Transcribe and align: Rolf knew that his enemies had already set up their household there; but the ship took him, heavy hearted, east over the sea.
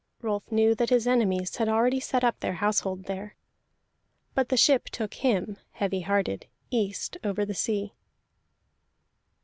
Rolf 0.23 0.51
knew 0.51 0.73
that 0.73 0.89
his 0.89 1.05
enemies 1.05 1.57
had 1.57 1.69
already 1.69 1.99
set 1.99 2.23
up 2.23 2.39
their 2.39 2.53
household 2.55 3.03
there; 3.03 3.35
but 4.33 4.49
the 4.49 4.57
ship 4.57 4.85
took 4.85 5.13
him, 5.13 5.57
heavy 5.73 6.01
hearted, 6.01 6.47
east 6.71 7.17
over 7.23 7.45
the 7.45 7.53
sea. 7.53 7.93